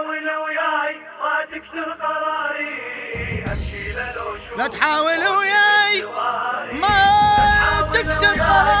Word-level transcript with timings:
تحاول 0.00 0.28
وياي 0.36 0.96
ما 1.20 1.44
تكسر 1.52 1.92
قراري 1.92 3.44
امشي 3.52 3.92
لو 3.92 4.56
لا 4.58 4.66
تحاول 4.66 5.18
وياي. 5.18 6.04
ما 6.80 7.90
تكسر 7.92 8.34
قراري. 8.42 8.80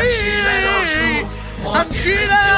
أمشي 0.00 0.42
لو 0.42 1.80
امشي 1.80 2.26
لا 2.26 2.55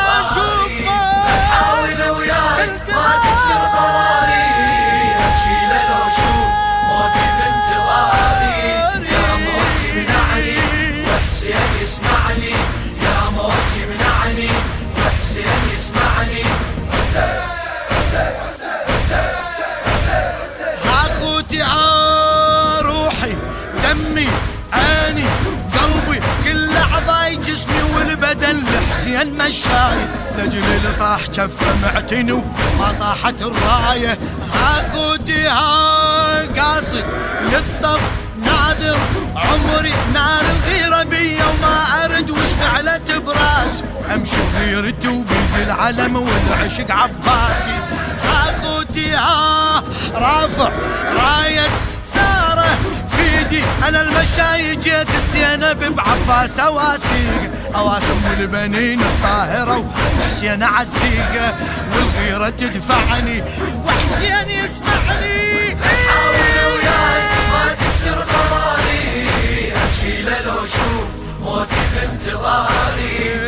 مشاي 29.38 29.98
اللي 30.38 30.92
طاح 30.98 31.26
كفه 31.26 31.66
معتني 31.82 32.32
وما 32.32 32.94
طاحت 33.00 33.34
الراية. 33.42 34.18
اخوتي 34.54 35.48
ها 35.48 36.42
قاصد. 36.56 37.04
للطف 37.42 38.00
ناذر. 38.36 38.98
عمري 39.36 39.92
نار 40.14 40.40
الغيرة 40.40 41.02
بيا 41.02 41.44
وما 41.44 42.04
أرد 42.04 42.30
واشتعلت 42.30 43.12
براس. 43.12 43.84
أمشي 44.14 44.36
بغيرتي 44.54 45.08
وبيد 45.08 45.68
العلم 45.68 46.16
والعشق 46.16 46.92
عباسي. 46.92 47.78
اخوتي 48.24 49.14
ها 49.14 49.84
رافع 50.14 50.70
راية 51.14 51.66
ثارة. 52.14 52.78
بيدي 53.16 53.62
أنا 53.88 54.00
المشاي. 54.00 54.76
جيت 54.76 55.10
الزينب 55.14 55.96
بعباس 55.96 56.58
أواسيق. 56.58 57.50
اواسم 57.74 58.20
البنين 58.40 59.00
الطاهرة 59.00 59.78
وحسين 60.20 60.62
عزيقة 60.62 61.54
والغيرة 61.94 62.48
تدفعني 62.50 63.42
وحسين 63.86 64.48
يسمعني. 64.48 65.76
حاول 66.08 66.72
وياي 66.72 67.22
ما 67.52 67.74
تكسر 67.74 68.18
قراري 68.18 69.72
أمشي 69.72 70.22
لو 70.22 70.64
أشوف 70.64 71.08
موتي 71.40 71.82
بانتظاري 71.94 73.34
لا 73.34 73.47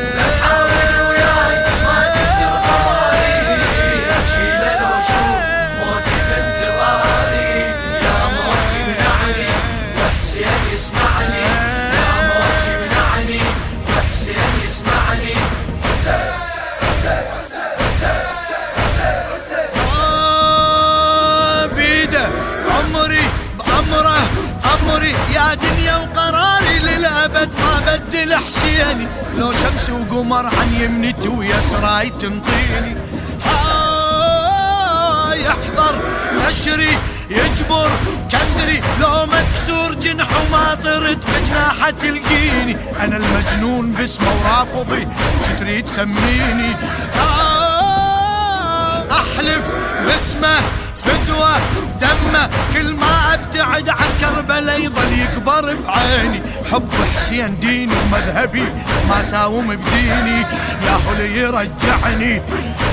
ما 28.10 28.16
بدل 28.16 28.34
حسيني 28.34 29.06
لو 29.36 29.52
شمس 29.52 29.90
وقمر 29.90 30.46
عن 30.46 30.74
يمنتي 30.80 31.28
ويسراي 31.28 32.10
تنطيني 32.10 32.96
ها 33.44 35.34
يحضر 35.34 35.98
نشري 36.48 36.98
يجبر 37.30 37.90
كسري 38.32 38.80
لو 39.00 39.26
مكسور 39.26 39.94
جنح 39.94 40.28
وما 40.40 40.74
طرت 40.74 41.18
بجناحة 41.26 41.90
تلقيني. 41.90 42.76
أنا 43.00 43.16
المجنون 43.16 43.92
باسمه 43.92 44.28
ورافضي 44.40 45.08
شو 45.46 45.52
تريد 45.60 45.84
تسميني 45.84 46.76
آه 47.20 49.04
أحلف 49.10 49.64
باسمه 50.06 50.56
فدوة 51.10 51.56
دمه 52.00 52.50
كل 52.74 52.94
ما 52.94 53.34
أبتعد 53.34 53.88
عن 53.88 54.08
كربلاء 54.20 54.80
يظل 54.80 55.18
يكبر 55.18 55.76
بعيني. 55.86 56.42
حب 56.72 56.88
حسين 57.16 57.60
ديني 57.60 57.92
ومذهبي 57.94 58.64
ما 59.08 59.22
ساوم 59.22 59.76
بديني 59.76 60.40
يا 60.86 60.96
هو 61.06 61.14
يرجعني. 61.22 62.42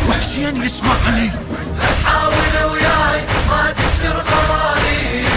وحسين 0.10 0.64
يسمعني. 0.64 1.32
حاول 2.06 2.72
وياي 2.72 3.22
ما 3.50 3.74
تكسر 3.78 4.18
قراري 4.30 5.28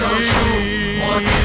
لو 0.00 0.18
أشوف 0.18 0.64
موتي 1.00 1.43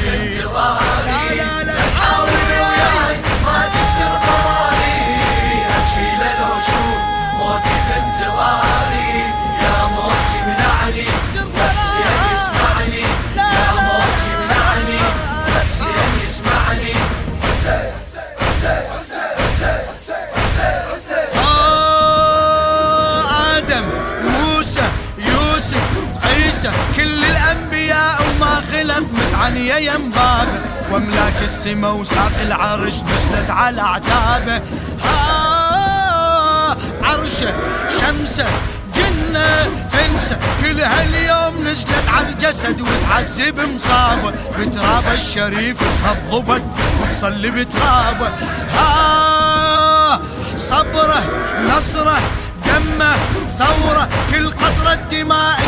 بابه 29.88 30.60
واملاك 30.92 31.42
السما 31.42 31.88
وساق 31.90 32.32
العرش 32.42 32.94
نزلت 32.94 33.50
على 33.50 33.80
اعتابه 33.82 34.62
آه 35.04 36.76
عرشه 37.02 37.52
شمسه 38.00 38.46
جنة 38.94 39.62
انسى 39.94 40.36
كل 40.60 40.80
هاليوم 40.80 41.64
نزلت 41.64 42.08
على 42.08 42.28
الجسد 42.28 42.80
وتعذب 42.80 43.60
مصابه 43.60 44.32
بترابه 44.58 45.12
الشريف 45.12 45.78
تخضبت 46.04 46.62
وتصلي 47.02 47.50
بترابه 47.50 48.28
ها 48.72 50.20
صبره 50.56 51.22
نصره 51.68 52.18
دمه 52.66 53.14
ثورة 53.58 54.08
كل 54.30 54.50
قطرة 54.50 54.94
دماء 54.94 55.59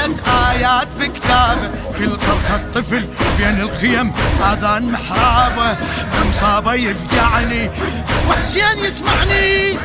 ترتلت 0.00 0.28
آيات 0.28 0.88
بكتابه 1.00 1.70
كل 1.98 2.16
صرخة 2.16 2.60
طفل 2.74 3.06
بين 3.38 3.60
الخيم. 3.60 4.12
آذان 4.52 4.92
محرابة. 4.92 5.76
بمصابه 6.12 6.74
يفجعني. 6.74 7.70
وحسين 8.30 8.78
يسمعني. 8.78 9.78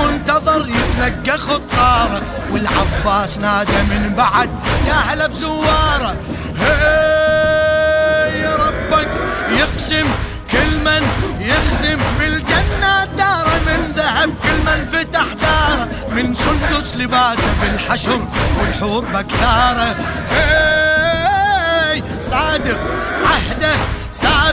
المنتظر 0.00 0.68
يتلقى 0.68 1.38
خطاره 1.38 2.22
والعباس 2.52 3.38
نادى 3.38 3.82
من 3.90 4.14
بعد. 4.16 4.50
يا 4.88 4.94
هلا 4.94 5.26
بزواره 5.26 6.16
هي 6.58 8.46
ربك 8.54 9.08
يقسم 9.50 10.06
كل 10.50 10.78
من 10.84 11.02
يخدم 11.40 12.00
بالجنة. 12.18 13.04
داره 13.18 13.60
من 13.66 13.92
ذهب 13.96 14.30
كل 14.42 14.58
من 14.66 14.84
فتح 14.84 15.26
داره. 15.40 15.88
من 16.10 16.34
سندس 16.34 16.96
لباسه 16.96 17.50
بالحشر 17.62 18.20
والحور 18.60 19.04
بكثاره 19.04 19.96
هي 20.30 22.02
صادق 22.20 22.78
عهده 23.24 23.74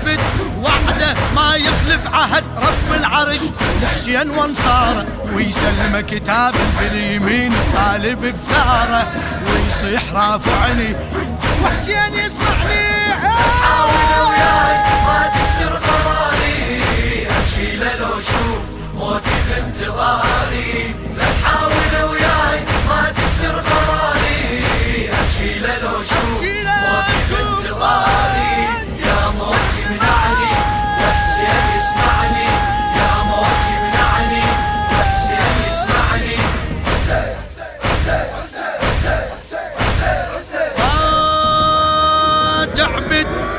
ثابت 0.05 0.19
وعده 0.63 1.13
ما 1.35 1.55
يخلف 1.55 2.07
عهد 2.07 2.43
رب 2.57 2.99
العرش. 2.99 3.39
لحسين 3.83 4.29
وانصاره 4.29 5.07
ويسلمه 5.33 6.01
كتاب 6.01 6.53
باليمين 6.79 7.53
طالب 7.75 8.19
بثاره 8.19 9.07
ويصيح 9.47 10.01
رافعني. 10.13 10.95
وحسين 11.63 12.13
يسمعني. 12.13 12.95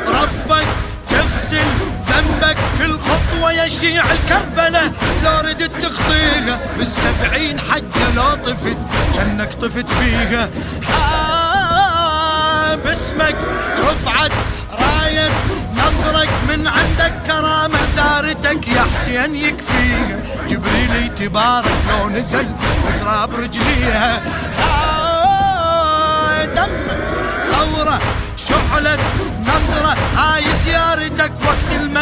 ربك 0.07 0.67
تغسل 1.11 1.67
ذنبك 2.09 2.59
كل 2.79 2.99
خطوة 2.99 3.53
يا 3.53 3.69
شيع 3.69 4.05
الكربلة. 4.13 4.93
لو 5.25 5.39
ردت 5.39 5.71
تخطيها 5.83 6.61
بالسبعين 6.79 7.61
حجة 7.61 8.11
لا 8.17 8.35
طفت 8.35 8.77
جنك 9.15 9.55
طفت 9.55 9.91
فيها. 9.91 10.49
باسمك 12.85 13.17
اسمك 13.17 13.37
رفعت 13.81 14.33
راية 14.73 15.29
نصرك 15.75 16.29
من 16.49 16.67
عندك 16.67 17.15
كرامة 17.27 17.79
زارتك 17.97 18.69
يا 18.69 18.87
حسين 18.95 19.35
يكفيها. 19.35 20.19
جبريل 20.49 20.97
يتبارك 21.05 21.77
لو 21.91 22.09
نزل 22.09 22.47
وتراب 22.87 23.35
رجليها. 23.35 24.23
دمك 26.55 26.99
ثورة 27.53 27.99
شعلة 28.37 28.99
نصر 29.43 29.76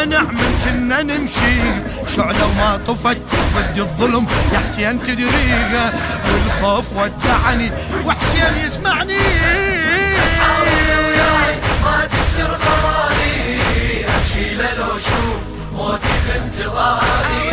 من 0.04 0.60
كنا 0.64 1.02
نمشي. 1.02 1.56
شعلة 2.16 2.46
وما 2.46 2.76
طفت 2.86 3.18
ضد 3.56 3.78
الظلم. 3.78 4.26
يا 4.52 4.58
حسين 4.58 5.02
تدريها 5.02 5.92
والخوف 6.24 6.92
ودعني 6.96 7.70
وحسين 8.04 8.54
يسمعني. 8.66 9.18
حاول 10.40 10.88
وياي 11.04 11.54
ما 11.84 11.96
تكسر 12.12 12.50
قراري. 12.64 14.04
لو 14.78 14.98
موتي 15.72 16.14
بانتظاري 16.26 17.50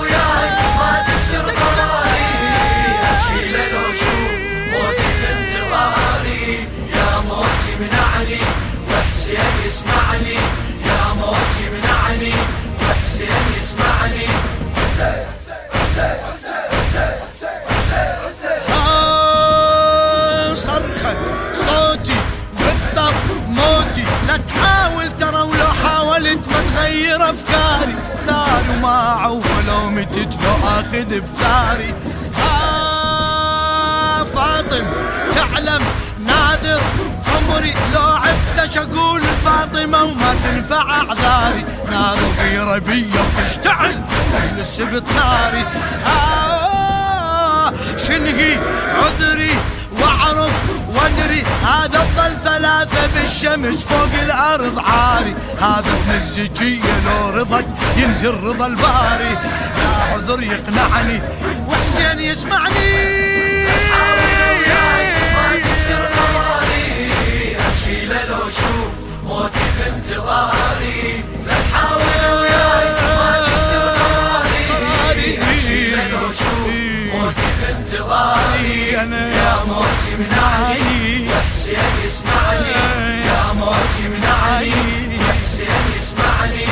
وياي 0.00 0.48
ما 0.78 0.90
تكسر 1.06 1.46
قراري. 1.60 2.28
لو 3.72 3.86
موتي 4.72 5.10
بانتظاري 5.20 6.44
يا 6.96 7.20
موتي 7.28 7.72
منعني 7.80 8.40
وحسين 8.90 9.54
يسمعني. 9.66 10.38
يا 11.06 11.12
موتي 11.12 11.64
منعني 11.72 12.34
وحسين 12.80 13.44
يسمعني 13.56 14.26
آه، 18.70 20.54
صرخة 20.54 21.16
صوتي 21.52 22.20
موتي. 23.48 24.04
لا 24.28 24.36
تحاول 24.36 25.12
ترى 25.12 25.40
ولو 25.40 25.66
حاولت 25.84 26.48
ما 26.48 26.60
تغير 26.74 27.30
أفكاري. 27.30 27.96
ثاري 28.26 28.78
وما 28.78 28.98
عوف 28.98 29.46
لو 29.68 29.90
متت 29.90 30.36
لو 30.42 30.68
آخذ 30.68 31.20
بثاري. 31.20 31.94
آه 32.52 34.24
فاطم 34.24 34.86
تعلم 35.34 35.82
ناذر 36.26 36.80
عمري 37.36 37.74
لو 37.94 38.00
أقول 38.00 38.55
فاطمة 39.76 40.04
وما 40.04 40.34
تنفع 40.44 40.90
أعذاري. 40.90 41.64
نار 41.90 42.18
غيرة 42.38 42.78
بيا 42.78 43.22
وتشتعل 43.38 44.04
لاجل 44.32 44.58
السبط 44.58 45.02
ناري. 45.16 45.64
آه 46.06 47.72
شنهي 47.96 48.58
عذري 48.94 49.54
وأعرف 50.00 50.52
وأدري 50.88 51.42
هذا 51.62 52.00
الظل 52.00 52.36
ثلاثة 52.44 53.06
بالشمس 53.14 53.84
فوق 53.84 54.20
الأرض 54.22 54.78
عاري. 54.78 55.34
هذا 55.60 55.78
ابن 55.78 56.14
الزكية 56.14 57.00
لو 57.06 57.30
رضت 57.30 57.66
ينزل 57.96 58.34
رضا 58.44 58.66
الباري. 58.66 59.38
لا 59.76 60.02
عذر 60.12 60.42
يقنعني 60.42 61.22
وحسين 61.68 62.20
يسمعني. 62.20 63.16
وياي 64.26 65.08
ما 65.34 65.58
تكسر 65.58 66.02
قراري 66.16 67.56
امشي 67.56 68.06
لو 68.06 68.50
شوف 68.50 69.05
لا 71.46 71.54
تحاول 71.70 72.38
وياي 72.38 72.88
ما 72.92 73.40
تكسر 73.46 73.96
يا 81.66 81.92
يسمعني 82.06 82.70
يا 83.26 83.52
موتي 83.52 84.08
منعني 84.08 85.16
وحسين 85.18 85.84
يسمعني 85.96 86.66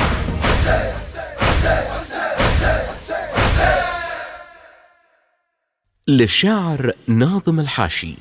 للشاعر 6.09 6.93
ناظم 7.09 7.61
الحاشي 7.61 8.17